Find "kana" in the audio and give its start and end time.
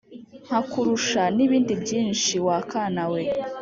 2.71-3.03